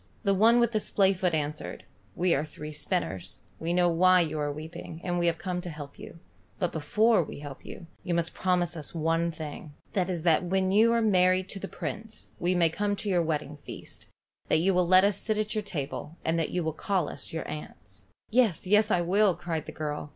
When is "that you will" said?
14.47-14.87, 16.39-16.73